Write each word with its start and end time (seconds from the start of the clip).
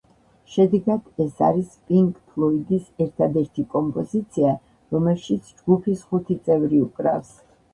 შედეგად, 0.51 1.03
ეს 1.25 1.35
არის 1.47 1.75
პინკ 1.89 2.15
ფლოიდის 2.31 2.87
ერთადერთი 3.07 3.67
კომპოზიცია, 3.75 4.55
რომელშიც 4.97 5.53
ჯგუფის 5.61 6.03
ხუთი 6.11 6.39
წევრი 6.49 6.83
უკრავს. 6.89 7.33